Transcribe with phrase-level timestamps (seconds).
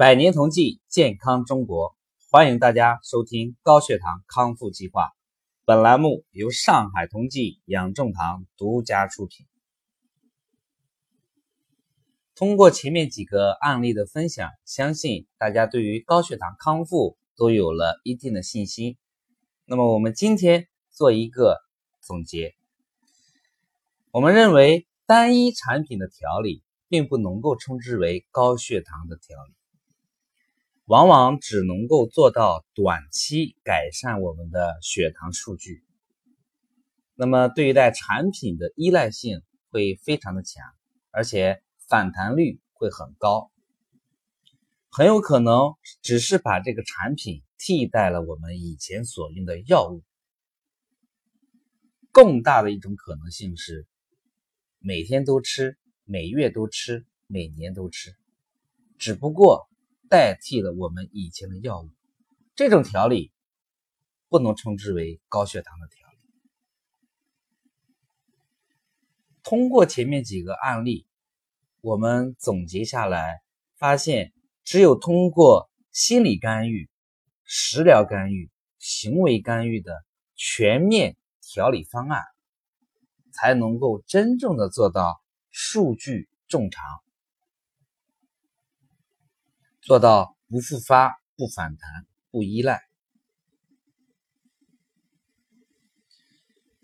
[0.00, 1.94] 百年同济，健康中国，
[2.30, 5.10] 欢迎大家收听高血糖康复计划。
[5.66, 9.46] 本栏目由上海同济养正堂独家出品。
[12.34, 18.96] 通过前面几个案例的分享，相信大家对于高血糖康复都有了一定的信心。
[19.66, 21.58] 那么，我们今天做一个
[22.00, 22.54] 总结。
[24.12, 29.59] 我们认为，单一产品的调理并不能够称之为高血糖的调理。
[30.90, 35.84] 往往只能够做到短期改善我们的血糖数据，
[37.14, 40.64] 那么对待产品的依赖性会非常的强，
[41.12, 43.52] 而且反弹率会很高，
[44.90, 50.02] 很有可能只是把这个产品替代了我们以前所用的药物。
[52.10, 53.86] 更大的一种可能性是，
[54.80, 58.16] 每天都吃，每月都吃，每年都吃，
[58.98, 59.69] 只不过。
[60.10, 61.88] 代替了我们以前的药物，
[62.56, 63.30] 这种调理
[64.28, 66.18] 不能称之为高血糖的调理。
[69.44, 71.06] 通过前面几个案例，
[71.80, 73.40] 我们总结下来，
[73.76, 74.32] 发现
[74.64, 76.90] 只有通过心理干预、
[77.44, 82.24] 食疗干预、行为干预的全面调理方案，
[83.32, 87.00] 才能够真正的做到数据正常。
[89.82, 92.82] 做到不复发、不反弹、不依赖。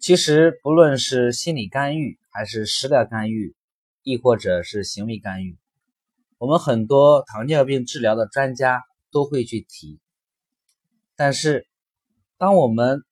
[0.00, 3.54] 其实，不论是心理干预，还是食疗干预，
[4.02, 5.58] 亦或者是行为干预，
[6.38, 10.00] 我们很多糖尿病治疗的专家都会去提。
[11.16, 11.66] 但是，
[12.38, 13.04] 当我们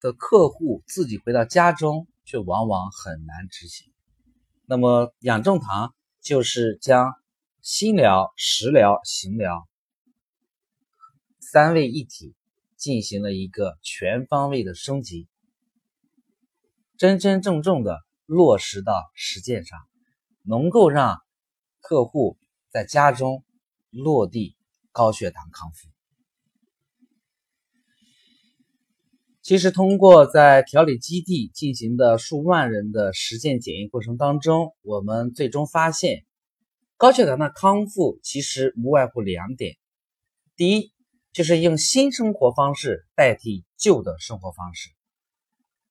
[0.00, 3.92] 的客户自己回到家中，却往往很难执行。
[4.66, 7.19] 那么，养正堂就是将。
[7.62, 9.68] 心疗、食疗、行疗
[11.40, 12.34] 三位一体
[12.76, 15.28] 进行了一个全方位的升级，
[16.96, 19.78] 真真正正的落实到实践上，
[20.42, 21.18] 能够让
[21.80, 22.38] 客户
[22.70, 23.44] 在家中
[23.90, 24.56] 落地
[24.90, 25.88] 高血糖康复。
[29.42, 36.24] 其实，通过在调理基地进行的数万人的实践检验过程当中，我们最终发现。
[37.00, 39.78] 高血糖的康复其实无外乎两点，
[40.54, 40.92] 第一
[41.32, 44.90] 就是用新生活方式代替旧的生活方式。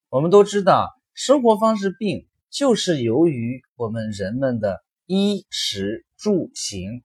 [0.09, 7.03] 我们都知道，生活方式病就是由于我们人们的衣食住行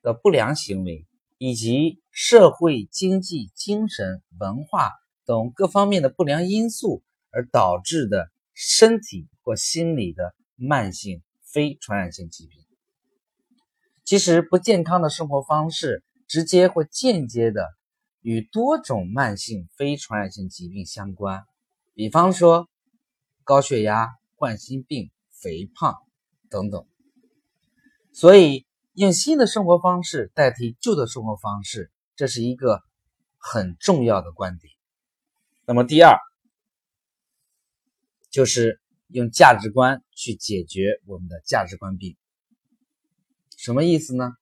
[0.00, 1.06] 的不良行为，
[1.36, 4.92] 以及社会经济、精神文化
[5.26, 12.63] 等各方面的不良因素而导致的身体或心理的慢性非传染性疾病。
[14.14, 17.74] 其实，不健康的生活方式直接或间接的
[18.20, 21.44] 与多种慢性非传染性疾病相关，
[21.94, 22.68] 比方说
[23.42, 25.96] 高血压、冠心病、肥胖
[26.48, 26.86] 等等。
[28.12, 32.82] 所以，用新的生活方式代替旧的生活方式，这是一个
[33.36, 34.72] 很重要的观点。
[35.66, 36.16] 那么，第二
[38.30, 42.16] 就是用价值观去解决我们的价值观病。
[43.64, 44.34] 什么意思呢？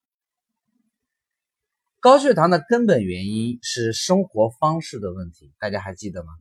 [2.01, 6.33] 高血糖的根本原因是生活方式的问题，大家还记得吗？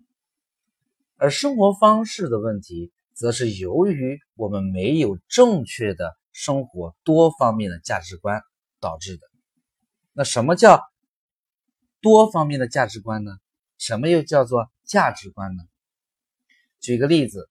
[1.17, 8.43] 而生活方式的问题，则是由于我们没有正确的生活多方面的价值观
[8.81, 9.29] 导致的。
[10.13, 10.83] 那什么叫
[12.01, 13.31] 多方面的价值观呢？
[13.79, 15.63] 什么又叫做价值观呢？
[16.81, 17.49] 举个例子，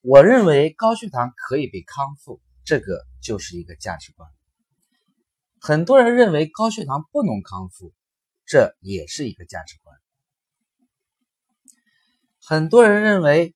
[0.00, 2.40] 我认为高血糖可以被康复。
[2.64, 4.28] 这个就是一个价值观。
[5.60, 7.92] 很多人认为高血糖不能康复，
[8.46, 9.96] 这也是一个价值观。
[12.42, 13.54] 很多人认为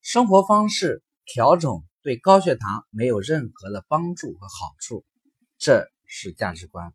[0.00, 5.04] 生活方式调整对高血糖没有任何的帮助和好处，
[5.58, 6.92] 这是价值观。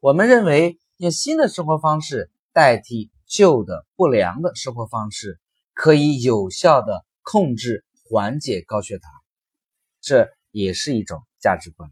[0.00, 5.38] 我们认为用新的生活方式代替旧的不良的生活方式，
[5.74, 9.12] 可以有效的控制缓解高血糖，
[10.06, 10.30] 这。
[10.52, 11.90] 也是一种价值观，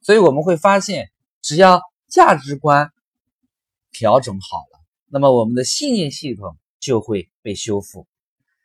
[0.00, 1.10] 所以我们会发现，
[1.42, 2.90] 只要价值观
[3.92, 8.06] 调整好了，那么我们的信念系统就会被修复。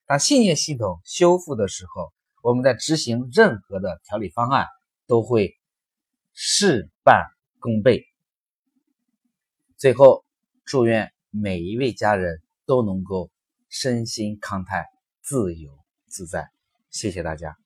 [0.06, 4.66] 当信念系统修复的时候，我们在执行任何的调理方案
[5.08, 5.58] 都会
[6.32, 7.26] 事半
[7.60, 8.06] 功倍。
[9.76, 10.24] 最后，
[10.64, 13.30] 祝愿每一位家人都能够
[13.68, 14.86] 身心康泰、
[15.22, 15.78] 自由
[16.08, 16.50] 自在。
[16.92, 17.61] 谢谢大家。